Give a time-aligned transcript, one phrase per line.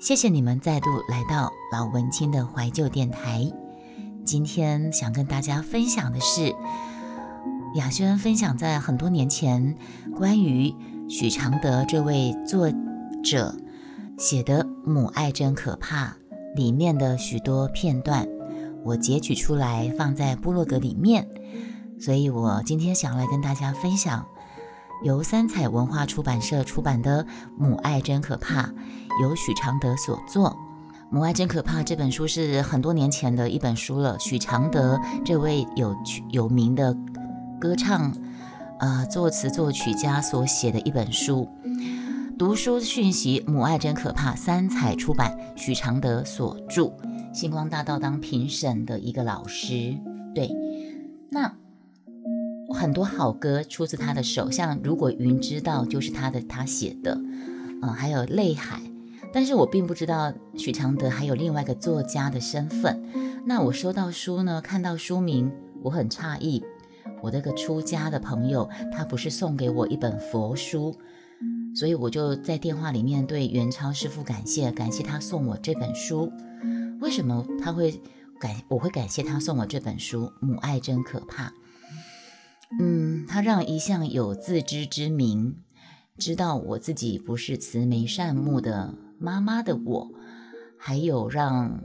[0.00, 3.50] 谢谢你们再度来到老文青的怀旧电台。
[4.24, 6.54] 今天想跟大家分享的是，
[7.74, 9.76] 雅轩分享在很多年前
[10.16, 10.72] 关于
[11.08, 12.70] 许常德这位作
[13.24, 13.56] 者
[14.16, 16.06] 写的《母爱真可怕》
[16.54, 18.28] 里面的许多片段，
[18.84, 21.28] 我截取出来放在部落格里面，
[21.98, 24.24] 所以我今天想来跟大家分享。
[25.02, 27.24] 由三彩文化出版社出版的
[27.56, 28.62] 《母爱真可怕》，
[29.22, 30.50] 由许常德所作。
[31.10, 34.18] 《母爱真可怕》这本书是很多年前的一本书了。
[34.18, 35.96] 许常德这位有
[36.30, 36.96] 有名的
[37.60, 38.12] 歌唱、
[38.80, 41.48] 呃作词作曲家所写的一本书。
[42.36, 46.92] 读书讯息，《母爱真可怕》，三彩出版，许常德所著。
[47.32, 49.96] 星光大道当评审的一个老师，
[50.34, 50.50] 对，
[51.30, 51.54] 那。
[52.78, 57.20] 很多好歌出自他的手，像《如果云知道》就是他的他写的，
[57.82, 58.80] 嗯，还有《泪海》。
[59.32, 63.02] 但是我并不知道许常德还有另外一个作家的身份。
[63.44, 65.50] 那我收到书呢，看到书名，
[65.82, 66.62] 我很诧异。
[67.20, 70.94] 我那个出家的朋友，他不是送给我一本佛书，
[71.74, 76.32] 所以我就在电话里面对元超师傅感谢，感谢他送我这本书。
[77.00, 78.00] 为什么他会
[78.38, 80.26] 感我会感谢他送我这本书？
[80.40, 81.48] 《母爱真可怕》。
[82.78, 85.56] 嗯，他让一向有自知之明，
[86.18, 90.10] 知道我自己不是慈眉善目的妈妈的我，
[90.76, 91.80] 还有让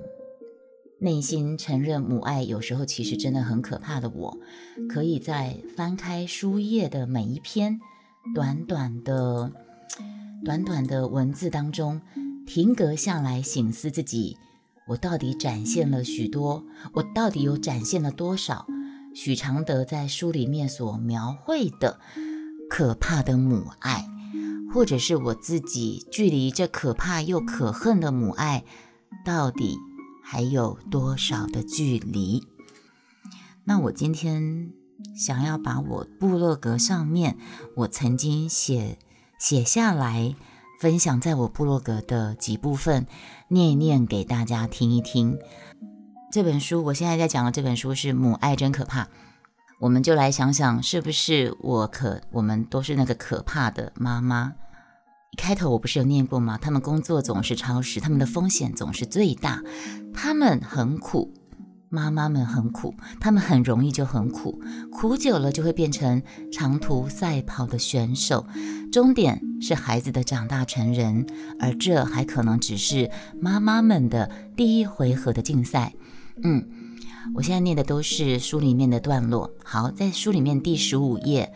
[1.00, 4.38] 内心承认母爱有时候其实真的很可怕的我，
[4.90, 7.80] 可以在翻开书页的每一篇
[8.36, 9.52] 短短的、
[10.44, 12.02] 短短的文字当中
[12.46, 14.38] 停格下来，醒思自己，
[14.90, 18.68] 我到底展现了许多，我到底有展现了多少。
[19.14, 22.00] 许常德在书里面所描绘的
[22.70, 24.10] 可怕的母爱，
[24.74, 28.64] 或者是我自己距离这可怕又可恨的母爱，
[29.24, 29.78] 到底
[30.24, 32.44] 还有多少的距离？
[33.66, 34.72] 那我今天
[35.16, 37.38] 想要把我部落格上面
[37.78, 38.98] 我曾经写
[39.40, 40.36] 写下来，
[40.80, 43.06] 分享在我部落格的几部分，
[43.50, 45.38] 念一念给大家听一听。
[46.34, 49.04] 这本书，我现在在讲的这本书是《母爱真可怕》，
[49.80, 54.54] 我们就来想想，是不是我可我们都是那个可怕的妈妈？
[55.38, 56.58] 开头我不是有念过吗？
[56.60, 59.62] 他们工作总是超时，他们的风险总是最大，
[60.12, 61.32] 他们很苦，
[61.90, 64.60] 妈妈们很苦，他们很容易就很苦，
[64.92, 68.48] 苦久了就会变成长途赛跑的选手，
[68.92, 71.28] 终点是孩子的长大成人，
[71.60, 75.94] 而这还可能只是妈妈们的第一回合的竞赛。
[76.42, 76.68] 嗯，
[77.36, 79.52] 我现在念的都是书里面的段落。
[79.64, 81.54] 好，在书里面第十五页，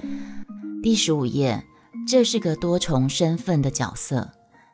[0.83, 1.63] 第十五页，
[2.07, 4.31] 这是个多重身份的角色，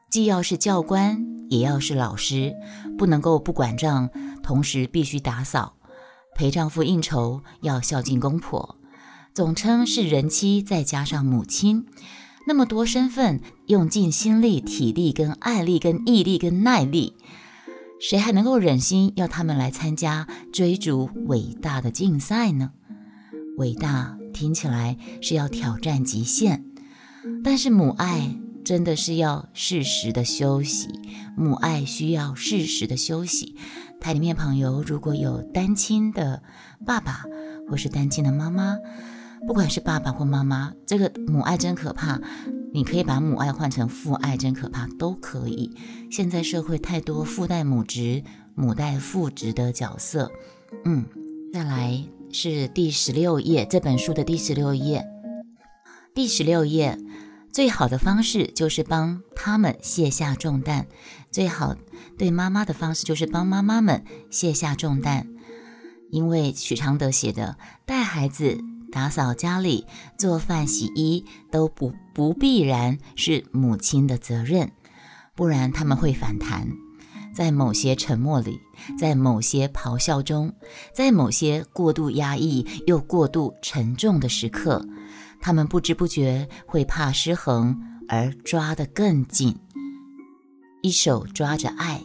[0.09, 2.53] 既要是教官，也要是老师，
[2.97, 4.09] 不能够不管账，
[4.43, 5.75] 同时必须打扫，
[6.35, 8.77] 陪丈夫应酬，要孝敬公婆，
[9.33, 11.85] 总称是人妻，再加上母亲，
[12.45, 17.15] 那么多身份，用尽心力、体力、跟爱力、跟毅力、跟耐力。
[18.03, 22.73] 谁还能够忍心要他们来参加追逐伟大的竞赛呢？
[23.57, 26.65] 伟大听起来是要挑战极限，
[27.45, 30.89] 但是母爱真的是要适时的休息。
[31.37, 33.55] 母爱需要适时的休息。
[34.01, 36.43] 台里面朋友如果有单亲的
[36.85, 37.23] 爸爸
[37.69, 38.75] 或是单亲的妈妈，
[39.45, 42.19] 不管是爸爸或妈妈，这个母爱真可怕。
[42.73, 45.77] 你可以把母爱换成父爱，真可怕，都可以。
[46.09, 48.23] 现在社会太多父代母职、
[48.55, 50.31] 母代父职的角色。
[50.83, 51.05] 嗯，
[51.53, 55.05] 再来是第十六页，这本书的第十六页。
[56.15, 56.97] 第十六页，
[57.51, 60.87] 最好的方式就是帮他们卸下重担。
[61.29, 61.75] 最好
[62.17, 65.27] 对妈妈的方式就是帮妈妈们卸下重担，
[66.09, 68.57] 因为许常德写的带孩子。
[68.93, 69.87] 打扫家里、
[70.19, 74.71] 做饭、洗衣都不不必然是母亲的责任，
[75.35, 76.67] 不然他们会反弹。
[77.33, 78.61] 在某些沉默里，
[78.99, 80.53] 在某些咆哮中，
[80.93, 84.85] 在某些过度压抑又过度沉重的时刻，
[85.41, 89.57] 他们不知不觉会怕失衡而抓得更紧，
[90.83, 92.03] 一手抓着爱，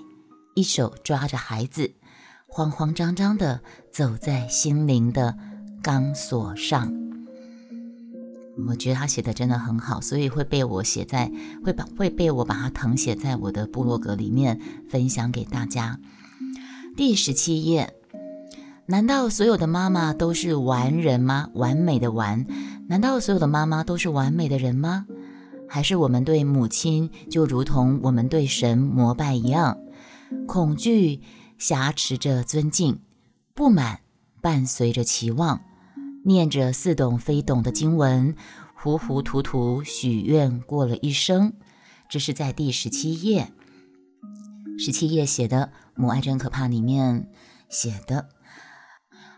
[0.55, 1.93] 一手抓着孩子，
[2.49, 3.61] 慌慌张张地
[3.93, 5.37] 走在心灵的。
[5.83, 6.93] 钢索上，
[8.67, 11.31] 我觉得他写的真的很好，所以会被我写在，
[11.65, 15.99] 会把会被我把它誊写在我的部落格里面，分享给大家。
[16.97, 17.95] 第十七页，
[18.87, 21.51] 难道所有的妈妈都是完人吗？
[21.55, 22.45] 完美的完？
[22.89, 25.07] 难道所有的妈妈都是完美的人吗？
[25.69, 29.79] 还是我们对母亲就如同我们对神膜拜一样，
[30.47, 31.21] 恐惧
[31.59, 32.99] 挟持着尊敬，
[33.55, 34.01] 不满
[34.41, 35.61] 伴随着期望，
[36.25, 38.35] 念着似懂非懂的经文，
[38.75, 41.55] 糊糊涂涂许愿过了一生。
[42.09, 43.53] 这是在第十七页，
[44.79, 47.31] 十七页写的《母爱真可怕》里面
[47.69, 48.29] 写的。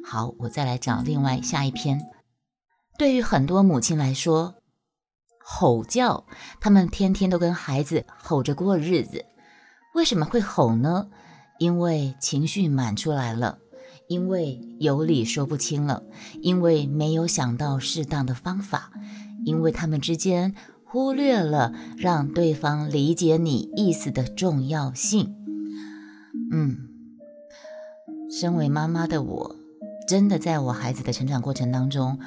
[0.05, 2.01] 好，我再来找另外下一篇。
[2.99, 4.55] 对于很多母亲来说，
[5.45, 6.27] 吼叫，
[6.61, 9.25] 他们天天都跟孩子吼着过日子。
[9.95, 11.09] 为什么会吼呢？
[11.59, 13.59] 因为情绪满出来了，
[14.11, 16.03] 因为有理说不清了，
[16.43, 18.91] 因为没有想到适当的方法，
[19.45, 20.53] 因为他们之间
[20.83, 25.37] 忽略了让对方理解你意思的重要性。
[26.51, 26.89] 嗯，
[28.29, 29.57] 身为妈妈的我，
[30.09, 32.19] 真的在我孩子的成长过程当中。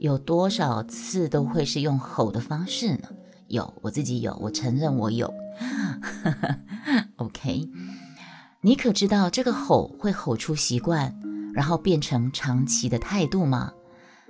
[0.00, 3.10] 有多少次都会是用吼的方式呢？
[3.46, 5.32] 有，我自己有，我承认我有。
[7.16, 7.68] OK，
[8.62, 11.18] 你可知道这个吼会吼出习惯，
[11.54, 13.72] 然后变成长期的态度吗？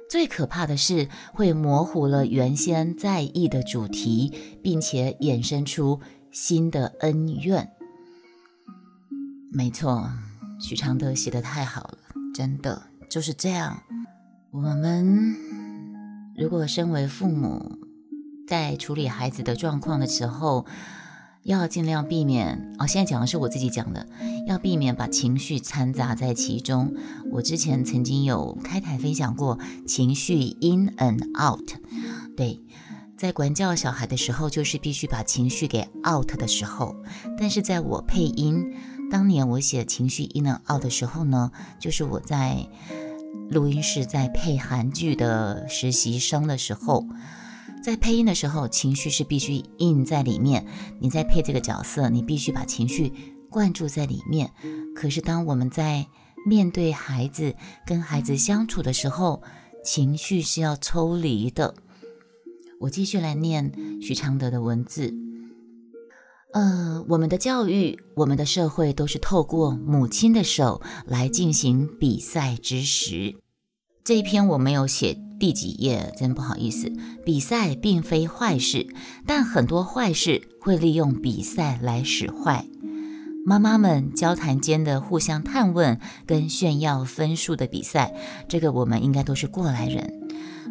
[0.09, 6.01] 最可怕的是会模糊了原先在意的主题，并且衍生出
[6.31, 7.71] 新的恩怨。
[9.53, 10.09] 没错，
[10.61, 11.99] 许常德写的太好了，
[12.35, 13.83] 真的就是这样。
[14.53, 15.37] 我们。
[16.37, 17.79] 如果身为父母，
[18.49, 20.65] 在处理孩子的状况的时候，
[21.43, 22.87] 要尽量避免哦。
[22.87, 24.07] 现在讲的是我自己讲的，
[24.47, 26.95] 要避免把情绪掺杂在其中。
[27.33, 31.71] 我之前曾经有开台分享过情绪 in and out。
[32.37, 32.61] 对，
[33.17, 36.97] 在管教小孩的时候，就是必须把情绪给 out 的时候。
[37.39, 38.75] 但是在我配音
[39.11, 42.67] 当年，我写情绪 in and out 的时候呢，就是我在。
[43.51, 47.05] 录音室在配韩剧的实习生的时候，
[47.83, 50.67] 在配音的时候，情绪是必须印在里面。
[51.01, 53.13] 你在配这个角色，你必须把情绪
[53.49, 54.53] 灌注在里面。
[54.95, 56.07] 可是当我们在
[56.47, 57.55] 面对孩子、
[57.87, 59.43] 跟孩子相处的时候，
[59.83, 61.75] 情绪是要抽离的。
[62.81, 65.15] 我继续来念徐常德的文字。
[66.53, 73.37] 呃，我们的教育，我们的社会都是透过母亲的手来进行比赛之时。
[74.05, 76.93] 这一篇我没有写第几页，真不好意思。
[77.25, 78.87] 比赛并非坏事，
[79.27, 82.67] 但很多坏事会利用比赛来使坏。
[83.47, 88.15] 妈妈们交谈间的互相探问跟炫耀分数的比赛，
[88.49, 90.13] 这个我们应该都是过来人。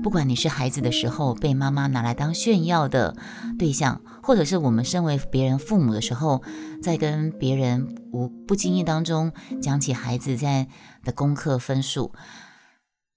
[0.04, 3.18] 不管你是孩子的时候被妈妈拿来当炫耀的
[3.58, 6.44] 对象，或者是我们身为别人父母的时候，
[6.82, 10.68] 在跟别人无不经意当中讲起孩子在
[11.04, 12.14] 的功课分数，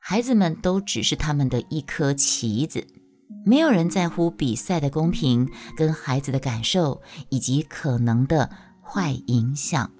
[0.05, 2.85] 孩子们都只是他们的一颗棋子，
[3.47, 8.51] 没有人在乎比赛的公平跟孩子的感受以及可能的
[8.83, 9.93] 坏影响。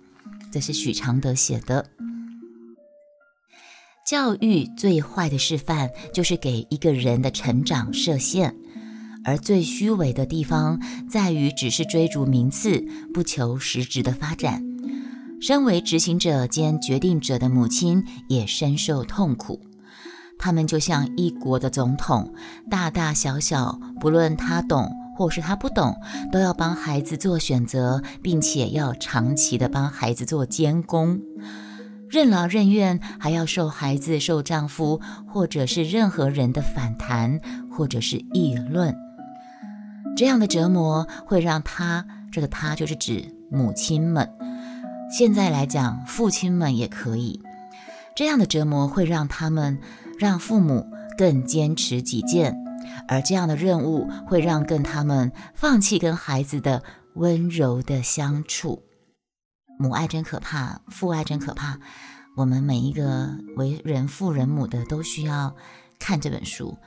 [0.51, 1.89] 这是许常德写的。
[4.05, 8.57] 教育最坏的示范就是给一个人的成长设限，
[9.25, 12.85] 而最虚伪的地方在于只是追逐名次，
[13.15, 14.65] 不求实质的发展。
[15.41, 19.61] 身为执行者兼决定者的母亲也深受痛苦。
[20.43, 22.35] 他们就像一国的总统，
[22.69, 25.97] 大大小小，不论他懂或是他不懂，
[26.33, 31.21] 都要帮孩子做选择，并且要长期的帮孩子做监工。
[32.11, 35.01] 任劳任怨，还要受孩子、受丈夫，
[35.33, 37.39] 或者是任何人的反弹，
[37.71, 38.97] 或者是议论。
[40.17, 44.29] 这样的折磨会让他，这个他就是指母亲们。
[45.17, 47.41] 现在来讲，父亲们也可以。
[48.15, 49.79] 这样的折磨会让他们，
[50.23, 50.87] 让父母
[51.19, 52.57] 更坚持己见，
[53.09, 56.85] 而这样的任务会让更他们放弃跟孩子的
[57.17, 58.85] 温柔的相处。
[59.81, 61.81] 母爱真可怕，父爱真可怕。
[62.37, 65.57] 我们每一个为人父人母的都需要
[65.99, 66.79] 看这本书。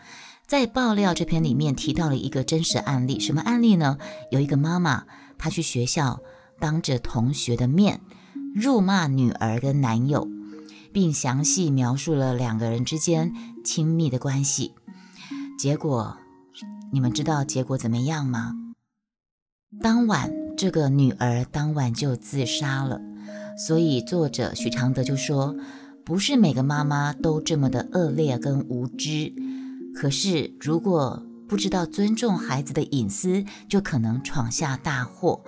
[0.47, 3.97] 在爆料这篇里面提到了一个真实案例，什么案例呢？
[4.31, 5.03] 有一个妈妈，
[5.37, 6.21] 她去学校
[6.57, 7.99] 当着同学的面
[8.55, 10.25] 辱骂女儿的男友，
[10.95, 13.33] 并详细描述了两个人之间
[13.65, 14.73] 亲密的关系。
[15.59, 16.15] 结果，
[16.93, 18.53] 你们知道结果怎么样吗？
[19.81, 20.31] 当晚。
[20.57, 23.01] 这个女儿当晚就自杀了，
[23.67, 25.53] 所以作者许常德就说
[26.05, 29.33] ：“不是每个妈妈都这么的恶劣跟无知，
[29.93, 35.43] 可是如果不知道尊重孩子的隐私，就可能闯下大祸。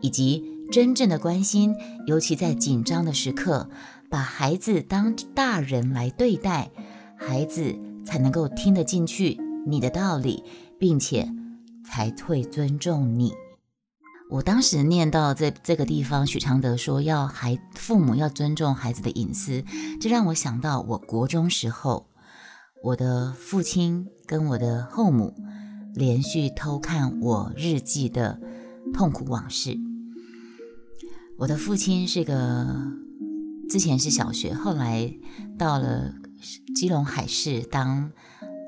[0.00, 0.42] 以及
[0.72, 1.74] 真正的关心，
[2.06, 3.68] 尤其在紧张的时刻，
[4.10, 6.70] 把孩子当大人来对待，
[7.16, 7.74] 孩子
[8.04, 10.44] 才能够听得进去你的道理，
[10.78, 11.28] 并且。”
[11.90, 13.32] 才会尊重你。
[14.28, 19.64] 我当时念到这这个地方，许常德说要孩父母要尊重孩子的隐私，
[19.98, 22.10] 这让我想到我国中时候，
[22.84, 25.34] 我的父亲跟我的后母
[25.94, 28.38] 连续偷看我日记的
[28.92, 29.78] 痛苦往事。
[31.38, 32.66] 我的父亲是个
[33.68, 35.12] 之前是小学，后来
[35.58, 36.12] 到了
[36.74, 38.10] 基隆海事当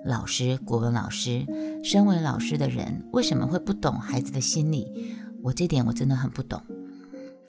[0.04, 1.47] 老师，国文老师。
[1.83, 5.16] 身为老师的人，为什么会不懂孩子的心理？
[5.42, 6.62] 我这点我真的很不懂。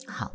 [0.06, 0.32] 好，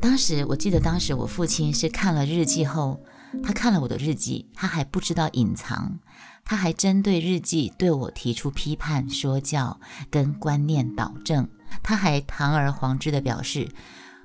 [0.00, 3.00] 当时我记得，当时我父亲是看了日记后，
[3.44, 6.00] 他看了我的日记，他还不知道隐藏，
[6.44, 9.78] 他还针对日记对我提出批判、说教
[10.10, 11.48] 跟观念导正，
[11.84, 13.68] 他还堂而皇之的表示，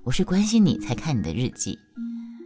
[0.07, 1.79] 我是关心你才看你的日记。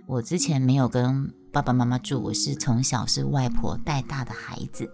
[0.07, 4.89] 我之前没有跟爸爸妈妈住，我是从小是外婆带大的孩子，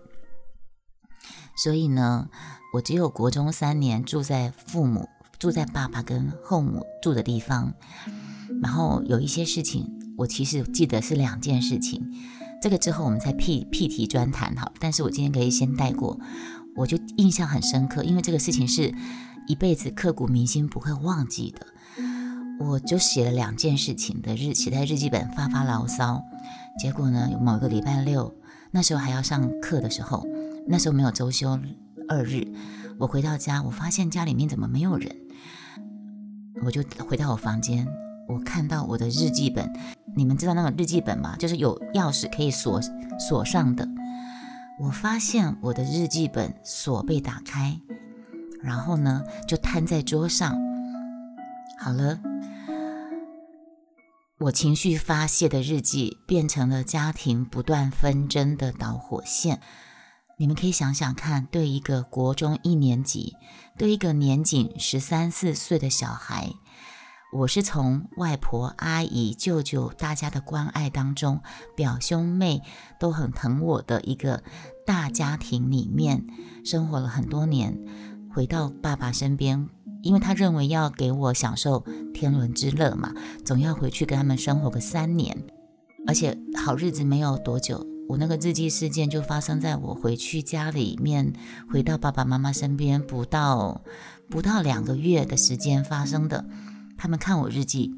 [1.64, 2.28] 所以呢。
[2.74, 5.08] 我只有国中三年住在父母
[5.40, 7.74] 住在爸爸跟后母住的地方，
[8.62, 12.06] 然后有一些事情，我其实记得是两件事情。
[12.62, 16.20] 这个之后我们再辟辟题专谈哈，但是我今天可以先带过，
[16.76, 18.94] 我就印象很深刻，因为这个事情是
[19.48, 21.66] 一辈子刻骨铭心不会忘记的。
[22.60, 26.24] 我就写了两件事情的日写在日记本发发牢骚，
[26.80, 28.36] 结果呢，有某个礼拜六
[28.72, 30.26] 那时候还要上课的时候，
[30.68, 31.60] 那时候没有周休。
[32.10, 32.48] 二日，
[32.98, 35.16] 我回到家，我发现家里面怎么没有人？
[36.64, 37.88] 我就回到我房间，
[38.28, 39.72] 我看到我的日记本。
[40.16, 41.36] 你们知道那个日记本吗？
[41.38, 42.82] 就是有钥匙可以锁
[43.20, 43.88] 锁上的。
[44.80, 47.80] 我发现我的日记本锁被打开，
[48.62, 50.58] 然后呢，就摊在桌上。
[51.78, 52.20] 好了，
[54.40, 59.60] 我情绪发泄的日记变成了家庭不断纷争的导火线。
[60.38, 63.36] 你们可以想想看，对一个国中一年级，
[63.80, 66.54] 对一个年仅十三四岁的小孩，
[67.34, 71.42] 我是从外婆、阿姨、舅舅大家的关爱当中，
[71.76, 72.62] 表兄妹
[73.00, 74.44] 都很疼我的一个
[74.86, 76.24] 大家庭里面
[76.64, 77.76] 生活了很多年，
[78.32, 79.68] 回到爸爸身边，
[80.08, 81.84] 因为他认为要给我享受
[82.14, 85.38] 天伦之乐嘛，总要回去跟他们生活个三年，
[86.08, 87.86] 而且好日子没有多久。
[88.08, 91.34] 我那个日记事件就发生在我回去家里面，
[91.70, 93.82] 回到爸爸妈妈身边不到
[94.30, 96.46] 不到两个月的时间发生的。
[96.98, 97.94] 他们看我日记，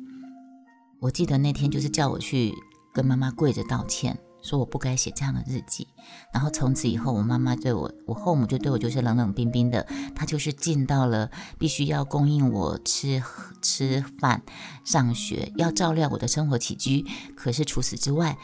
[1.01, 2.51] 我记得那天就是叫我去
[2.91, 4.17] 跟妈妈跪着道歉。
[4.41, 5.87] 说我不该写这样的日记，
[6.33, 9.85] 然后从此以后，我妈妈对我，我后母就对我就是冷冷冰冰的。
[10.15, 13.21] 她就是尽到了必须要供应我吃
[13.61, 14.41] 吃饭、
[14.83, 17.05] 上学，要照料我的生活起居。
[17.35, 18.37] 可是除此之外，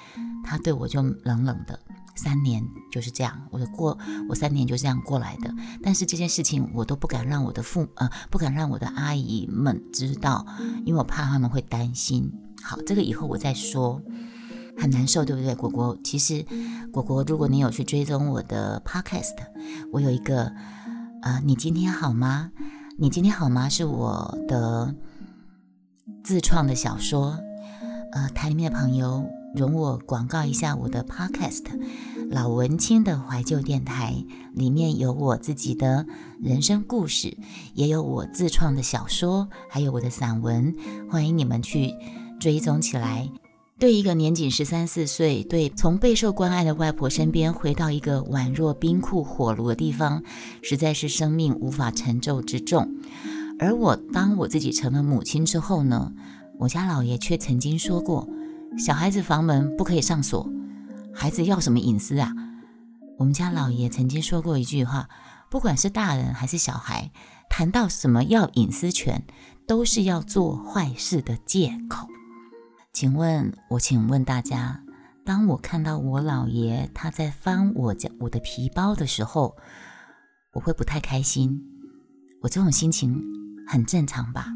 [0.44, 1.80] 她对我就冷冷的。
[2.18, 3.98] 三年就是这样，我的过
[4.30, 5.54] 我三年就这样过来的。
[5.84, 10.46] 但是这件事情我都不敢让我的父呃不敢让我的阿姨们知道，
[10.86, 12.32] 因为我怕他们会担心。
[12.64, 14.02] 好，这个以后我再说。
[14.77, 15.98] 很难受，对不对，果果？
[16.03, 16.46] 其实，
[16.91, 19.36] 果果，如果你有去追踪我的 podcast，
[19.91, 20.51] 我有一个，
[21.22, 22.51] 呃，你今天好吗？
[22.98, 23.67] 你今天好吗？
[23.70, 24.94] 是我的
[26.24, 27.39] 自创的小说，
[28.12, 31.63] 呃，台里面的朋友容我广告一下我的 podcast，
[32.29, 36.05] 老文青的怀旧电台，里面有我自己的
[36.41, 37.38] 人生故事，
[37.74, 40.75] 也有我自创的小说，还有我的散文，
[41.10, 41.94] 欢迎你们去
[42.39, 43.29] 追踪起来。
[43.77, 50.24] 对一个年仅十三四岁，对从备受关爱的外婆身边回到一个宛若冰库火炉的地方，
[50.62, 52.89] 实在是生命无法承受之重。
[53.60, 56.13] 而我当我自己成了母亲之后呢，
[56.58, 58.29] 我家老爷却曾经说过
[58.79, 60.50] ：“小孩子房门不可以上锁，
[61.13, 62.32] 孩子要什么隐私啊？”
[63.20, 65.10] 我们家老爷曾经说过一句话
[65.51, 67.12] ：“不管是大人还是小孩，
[67.50, 69.25] 谈到什么要隐私权，
[69.67, 72.08] 都是要做坏事的借口。”
[72.96, 74.82] 请问，我请问大家，
[75.25, 79.58] 当我看到我姥爷他在翻我家我的皮包的时候，
[80.54, 81.62] 我会不太开心。
[82.42, 83.22] 我这种心情
[83.68, 84.48] 很正常吧？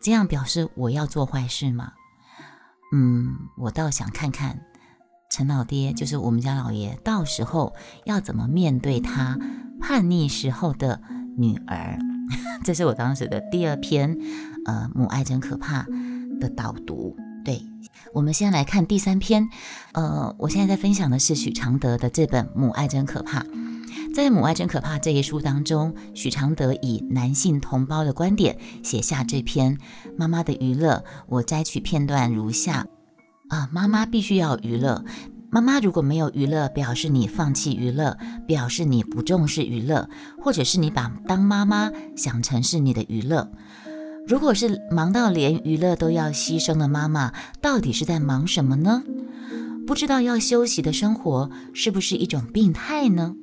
[0.00, 1.94] 这样表示我要做坏事吗？
[2.92, 4.60] 嗯，我倒想看看
[5.28, 9.36] 陈老爹，就是我们家老爷，到时候要怎么面对他
[9.80, 11.02] 叛逆时候的
[11.36, 11.98] 女儿。
[12.62, 14.16] 这是我当时的第二篇，
[14.64, 15.84] 呃，母爱真可怕
[16.38, 17.16] 的导读。
[17.44, 17.62] 对，
[18.12, 19.48] 我们先来看第三篇。
[19.92, 23.40] 呃，我现在在分享的是许常德的这本《母爱真可怕》。
[24.14, 29.76] 在《母爱真可怕》这一书当中，许常德以男性同胞的观点写下这篇
[30.16, 31.04] 《妈妈的娱乐》。
[31.28, 32.86] 我摘取片段如下：
[33.48, 35.04] 啊，妈妈必须要娱乐，
[35.50, 40.08] 妈妈如果没有娱乐，表示你放弃娱乐，表示你不重视娱乐，
[40.42, 43.50] 或者是你把当妈妈想成是你的娱乐。
[44.26, 49.02] 如果是忙到连娱乐都要牺牲的妈妈，到底是在忙什么呢？
[49.86, 53.34] 不知道要休息的生活是不是一种病态呢？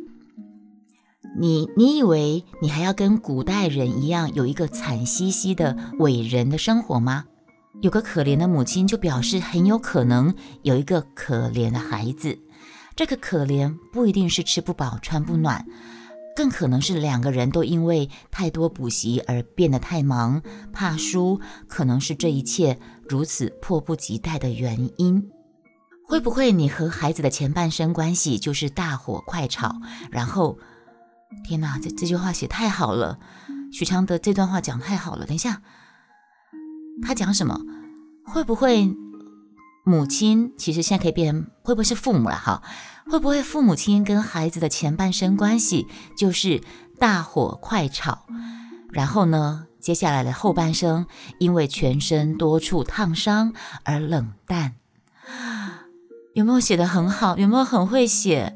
[1.38, 7.26] 你你以为你还要跟古代人一样有一个惨兮兮的伟人的生活吗？
[7.82, 10.34] 有个可怜的母亲就表示很有可能
[10.64, 12.40] 有一个可怜的孩子，
[12.96, 15.66] 这个可怜不一定是吃不饱穿不暖，
[16.36, 25.30] 更可能是两个人都因为太多补习而变得太忙，怕输，可能是这一切如此迫不及待的原因。
[26.08, 29.76] 会不会你和孩子的前半生关系就是大火快炒？
[30.10, 30.58] 然后，
[31.46, 33.20] 天哪，这这句话写太好了，
[33.72, 35.26] 许昌德这段话讲太好了。
[35.26, 35.62] 等一下，
[37.04, 37.60] 他讲什么？
[38.26, 38.96] 会不会
[39.86, 42.36] 母亲其实现在可以变会不会是父母了？
[42.36, 42.64] 哈，
[43.10, 46.62] 会不会父母亲跟孩子的前半生关系就是
[47.00, 48.26] 大火快炒？
[48.92, 51.08] 然后呢，接下来的后半生
[51.40, 54.76] 因为全身多处烫伤而冷淡？
[56.34, 57.36] 有没有写得很好？
[57.38, 58.56] 有没有很会写？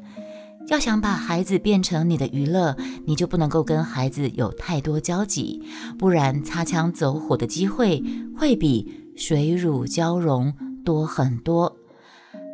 [0.68, 5.62] 要想把孩子变成你的娱乐，你就不能够跟孩子有太多交集，
[5.98, 8.02] 不然擦枪走火的机会
[8.38, 11.76] 会比水乳交融多很多。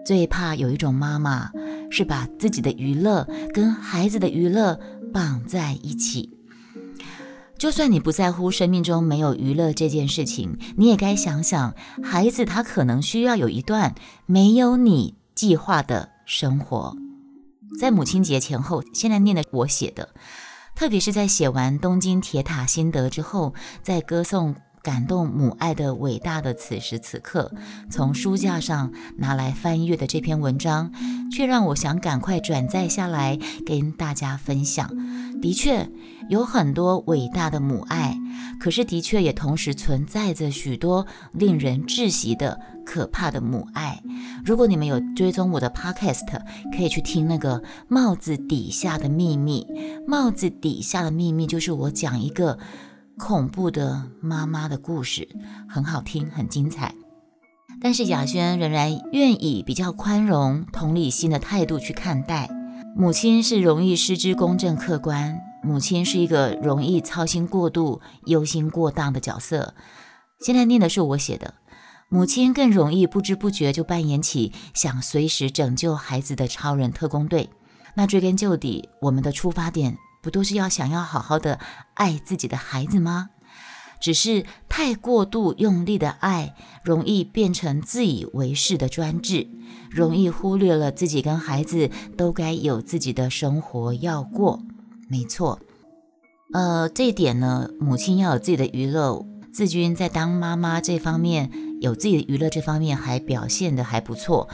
[0.05, 1.51] 最怕有一种妈妈
[1.91, 4.79] 是把自己的娱乐跟孩子的娱乐
[5.13, 6.31] 绑在一起。
[7.59, 13.95] 就算你不在乎生命中没有娱乐这件事情，你也该想想，孩子他可能需要有一段
[14.25, 16.97] 没有你计划的生活。
[17.79, 20.09] 在母亲节前后，现在念的我写的，
[20.75, 24.57] 特别是在写完东京铁塔心得之后，在歌颂。
[24.83, 27.53] 感动母爱的伟大的此时此刻，
[27.91, 30.91] 从书架上拿来翻阅的这篇文章，
[31.31, 34.91] 却让我想赶快转载下来跟大家分享。
[35.43, 35.89] 的确
[36.29, 38.17] 有很多伟大的母爱，
[38.59, 44.03] 可是的确也同时存在着许多令人窒息的可怕的母爱。
[44.45, 46.27] 如果你们有追踪我的 Podcast，
[46.77, 49.67] 可以去听那个帽子底下的秘密。
[50.07, 52.59] 帽子底下的秘密就是我讲一个。
[53.19, 55.29] 恐怖的妈妈的故事
[55.69, 56.95] 很好听，很精彩。
[57.83, 62.49] 但是雅轩仍然愿意比较宽容、同理心的态度去看待
[62.97, 65.39] 母亲，是容易失之公正客观。
[65.63, 69.75] 母亲是一个容易操心过度、忧心过当的角色。
[70.41, 71.55] 现在念的是我写的，
[72.09, 77.51] 母亲更容易不知不觉就扮演起想随时拯救孩子的超人特工队。
[77.95, 79.99] 那追根究底，我们的出发点。
[80.21, 81.59] 不都是要想要好好的
[81.95, 83.31] 爱自己的孩子吗？
[84.01, 89.49] 只是太过度用力的爱，容易变成自以为是的专制，
[89.91, 94.63] 容易忽略了自己跟孩子都该有自己的生活要过。
[95.09, 95.61] 没错，
[96.55, 99.27] 呃，这一点呢，母亲要有自己的娱乐。
[99.53, 104.49] 自君在当妈妈这方面，有自己的娱乐这方面还表现的还不错。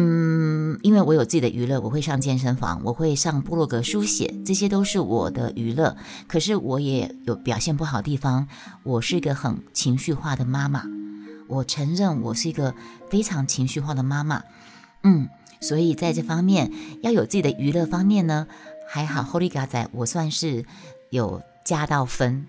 [0.00, 5.96] 嗯，因为我有自己的娱乐，我会上健身房，我会上部落格书写，这些都是我的娱乐。
[6.28, 8.46] 可是我也有表现不好的地方，
[8.84, 10.84] 我是一个很情绪化的妈妈，
[11.48, 12.76] 我承认我是一个
[13.10, 14.44] 非常情绪化的妈妈。
[15.02, 15.28] 嗯，
[15.60, 16.70] 所以在这方面
[17.02, 18.46] 要有自己的娱乐方面呢，
[18.88, 20.64] 还好，Holy God 仔，我算是
[21.10, 22.46] 有加到分。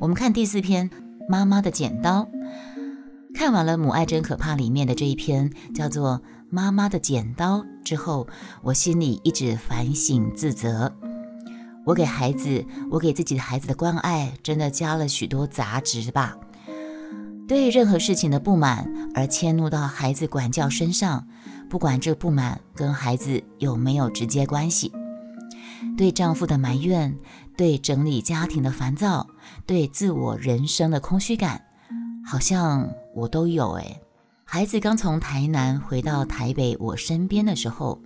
[0.00, 0.88] 我们看第四篇
[1.28, 2.22] 《妈妈的剪刀》，
[3.38, 6.20] 看完了《母爱真可怕》里面的这一篇，叫做。
[6.50, 8.26] 妈妈的剪刀之后，
[8.62, 10.92] 我心里一直反省自责。
[11.84, 16.36] 我给孩子，我给自己的孩子的关爱，真的加了许多杂质吧？
[17.46, 21.28] 对任何事情的不满而迁怒到孩子管教身上，
[21.68, 24.90] 不管这不满跟孩子有没有直接关系。
[25.96, 27.16] 对丈夫的埋怨，
[27.56, 29.28] 对整理家庭的烦躁，
[29.64, 31.60] 对自我人生的空虚感，
[32.24, 34.00] 好像我都有诶。
[34.44, 38.00] 孩子刚从台南回到台北我身边的时候，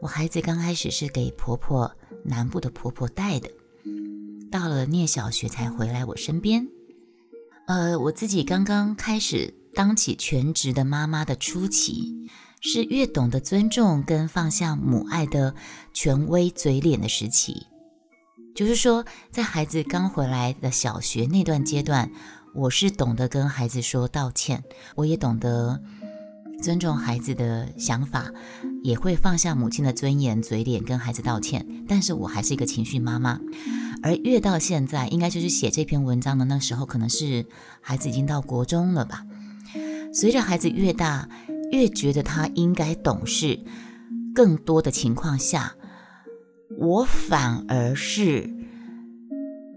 [0.00, 1.92] 我孩子刚开始是给婆婆
[2.24, 3.48] 南部的婆婆带的，
[4.50, 6.66] 到了念小学才回来我身边。
[7.66, 12.26] 呃，我自己刚刚开始当起全职的妈妈的初期，
[12.60, 15.54] 是越懂得尊重跟放下母爱的
[15.92, 17.66] 权威嘴脸的时期。
[18.56, 22.10] 就是说，在孩子刚回来的小学那段阶段。
[22.58, 24.64] 我是懂得跟孩子说道歉，
[24.96, 25.80] 我也懂得
[26.60, 28.32] 尊重孩子的想法，
[28.82, 31.64] 也会放下母亲的尊严、嘴脸跟孩子道歉。
[31.86, 33.38] 但是我还是一个情绪妈妈，
[34.02, 37.46] 而越到现在，应该就是写这篇文章的那时候，可能是
[37.80, 39.24] 孩子已经到国中了吧。
[40.12, 41.28] 随着孩子越大，
[41.70, 43.60] 越觉得他应该懂事，
[44.34, 45.76] 更多的情况下，
[46.76, 48.50] 我反而是，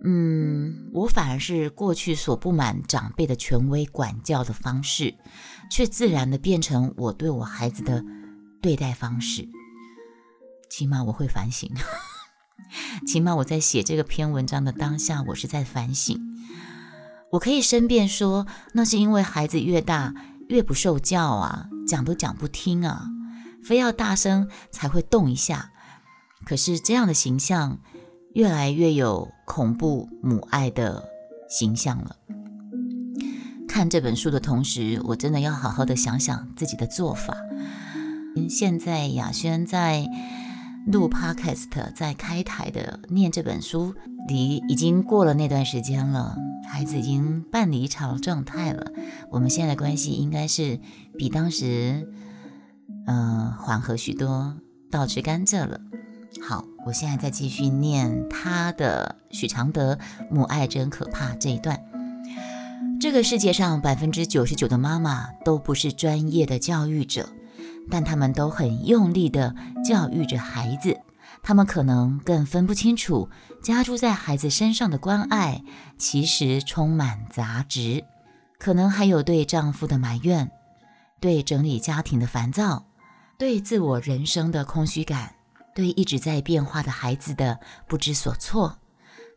[0.03, 5.13] 嗯，我反而是过去所不满长辈的权威管教的方式，
[5.69, 8.03] 却自然的变成我对我孩子的
[8.61, 9.47] 对待方式。
[10.69, 11.69] 起码我会反省，
[13.05, 16.19] 起码我在写这个篇文章的当下，我是在反省。
[17.31, 20.13] 我可以申辩说，那是因为孩子越大
[20.49, 23.07] 越不受教啊，讲都讲不听啊，
[23.63, 25.71] 非要大声才会动一下。
[26.43, 27.79] 可是这样的形象
[28.33, 31.03] 越来越有恐怖母爱的
[31.49, 32.15] 形象了。
[33.67, 37.35] 看这本书的同时，我真的要好好的想想自己的做法。
[38.49, 40.07] 现在雅轩在。
[40.87, 43.93] 录 Podcast 在开台的念这本书，
[44.27, 46.35] 离已经过了那段时间了，
[46.67, 48.91] 孩子已经半离巢状态了。
[49.29, 50.79] 我们现在的关系应该是
[51.15, 52.09] 比当时，
[53.05, 54.57] 嗯，缓和许多，
[54.89, 55.79] 倒吃甘蔗了。
[56.39, 59.97] 好，我现在再继续念他的许常德
[60.29, 61.83] 母爱真可怕这一段。
[62.99, 67.29] 这个世界上百分之九十九的妈妈都不是专业的教育者。
[67.89, 70.97] 但他们都很用力地教育着孩子，
[71.41, 73.27] 他们可能更分不清楚
[73.61, 75.63] 加诸在孩子身上的关爱
[75.97, 78.05] 其实充满杂质，
[78.59, 80.51] 可能还有对丈夫的埋怨，
[81.19, 82.85] 对整理家庭的烦躁，
[83.37, 85.33] 对自我人生的空虚感，
[85.73, 88.77] 对一直在变化的孩子的不知所措。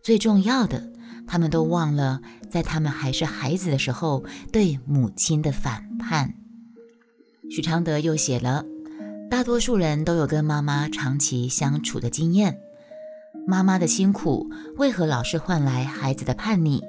[0.03, 0.91] 最重要的，
[1.27, 2.21] 他们都忘了
[2.51, 6.35] 在他们还是孩子的时候对母亲的反叛。
[7.51, 8.65] 许常德又写了
[9.31, 12.59] ：“大多数人都有跟妈妈长期相处的经验，
[13.47, 16.83] 妈妈的辛苦为何老是换来孩子的叛逆？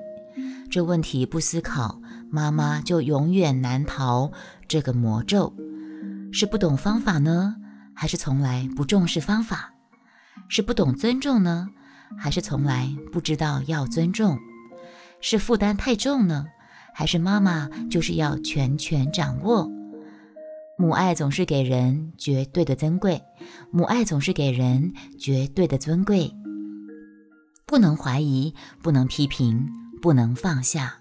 [0.69, 4.31] 这问题不思考，妈妈就永远难逃
[4.67, 5.53] 这个魔咒。
[6.31, 7.55] 是不懂方法呢，
[7.95, 9.73] 还是从来不重视方法？
[10.49, 11.69] 是不懂尊重呢，
[12.17, 14.37] 还是从来不知道要尊重？
[15.21, 16.45] 是负担太重呢，
[16.93, 19.71] 还是妈妈就是要全权掌握？”
[20.77, 23.23] 母爱总是给人绝对的珍贵，
[23.71, 26.29] 母爱总是给人绝对的尊贵，
[27.65, 28.53] 不能怀疑，
[28.83, 29.69] 不能批评，
[30.01, 30.97] 不能放下，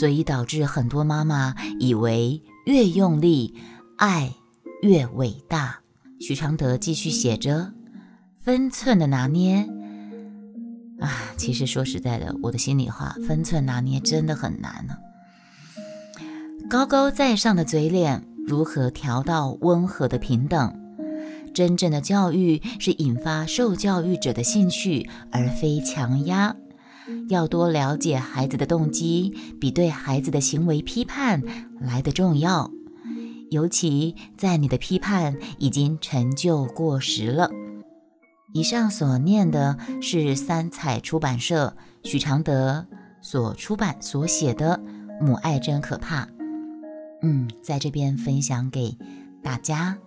[0.00, 3.54] 所以导致很多妈妈以为越用力，
[3.98, 4.32] 爱
[4.80, 5.80] 越伟大。
[6.20, 7.72] 许常德继续写着
[8.40, 9.68] ：“分寸的拿捏
[11.00, 14.94] 啊，其实说实在的，我的心里话，分寸拿捏真的很难呢。
[16.68, 20.72] 高高在上的嘴脸。”如何调到温和的平等？
[21.52, 26.54] 真正的教育是引发受教育者的兴趣，而非强压。
[27.28, 31.42] 要多了解孩子的动机，比对孩子的行为批判
[31.80, 32.70] 来的重要。
[33.50, 37.50] 尤其在你的批判已经陈旧过时了。
[38.52, 42.86] 以上所念的是三彩出版社许常德
[43.20, 44.80] 所出版所写的
[45.24, 46.24] 《母爱真可怕》。
[47.22, 48.96] 嗯，在这边分享给
[49.42, 49.98] 大家，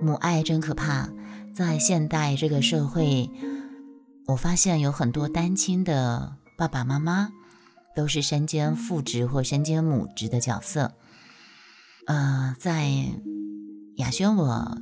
[0.00, 1.08] 母爱真可怕。
[1.54, 3.30] 在现代这个社会，
[4.26, 7.30] 我发现有很多单亲的爸爸妈妈
[7.94, 10.92] 都是身兼父职或身兼母职的角色。
[12.06, 12.90] 呃，在
[13.96, 14.78] 雅轩，我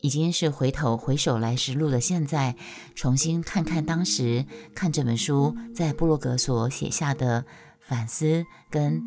[0.00, 2.56] 已经是回头回首来时路的，现在
[2.94, 7.44] 重新看看当时看这本书在布洛格所写下的
[7.80, 9.02] 反思跟。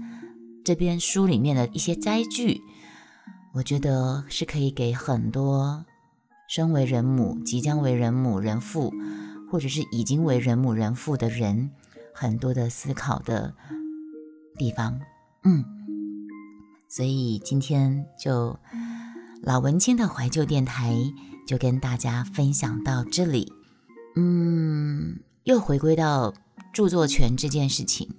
[0.63, 2.61] 这边书里面的一些摘句，
[3.55, 5.83] 我觉得是可以给很多
[6.47, 8.93] 身为人母、即将为人母人父，
[9.49, 11.71] 或者是已经为人母人父的人
[12.13, 13.55] 很多的思考的
[14.55, 14.99] 地方。
[15.43, 15.65] 嗯，
[16.93, 18.59] 所以今天就
[19.41, 20.93] 老文青的怀旧电台
[21.47, 23.53] 就跟大家分享到这里。
[24.17, 26.33] 嗯，又回归到
[26.73, 28.13] 著作权这件事情。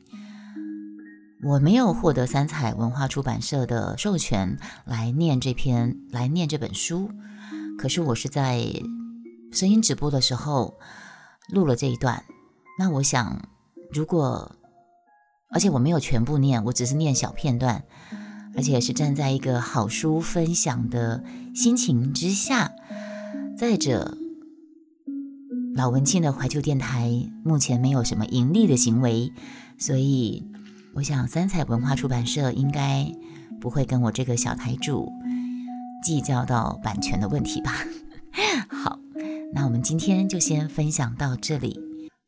[1.43, 4.57] 我没有获得三彩文化出版社的授权
[4.87, 7.11] 来念这篇、来念这本书，
[7.79, 8.65] 可是我是在
[9.53, 10.79] 声音直播的时候
[11.51, 12.25] 录了这一段。
[12.79, 13.43] 那我想，
[13.93, 14.57] 如果
[15.51, 17.85] 而且我没有全部念，我只是念小片段，
[18.57, 21.23] 而且是站在一个好书分享的
[21.55, 22.73] 心情之下。
[23.57, 24.17] 再者，
[25.75, 29.33] 老文青的怀旧电台目前没有什么盈利的行为，
[29.79, 30.45] 所以。
[30.95, 33.11] 我想三彩文化出版社应该
[33.59, 35.11] 不会跟我这个小台主
[36.05, 37.73] 计较到版权的问题吧？
[38.69, 38.99] 好，
[39.55, 41.81] 那我们今天就先分享到这里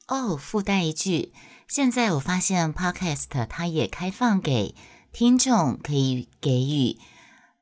[0.09, 0.35] 哦。
[0.35, 1.35] 附带一句，
[1.69, 4.75] 现在我发现 Podcast 它也开放给
[5.15, 6.99] 听众可以给予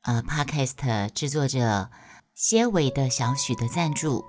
[0.04, 1.90] 呃 Podcast 制作者
[2.34, 4.24] 些微的小许的赞助。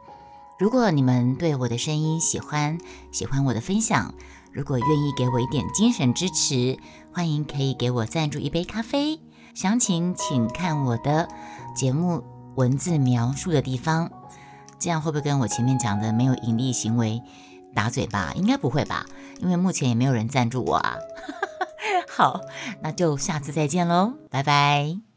[0.60, 2.78] 如果你们对我的声音喜欢，
[3.14, 4.14] 喜欢我的分享，
[4.52, 6.78] 如果愿意给我一点精神支持，
[7.14, 9.22] 欢迎可以给我赞助一杯咖啡。
[9.56, 11.30] 详情请看我的
[11.74, 12.22] 节目
[12.58, 14.12] 文字描述的地方。
[14.78, 17.22] 这样会不会跟我前面讲的没有盈利行为
[17.74, 18.34] 打嘴巴？
[18.34, 19.06] 应该不会吧，
[19.40, 20.98] 因为目前也没有人赞助我啊。
[22.16, 22.42] 好，
[22.82, 25.13] 那就下次再见喽，拜拜。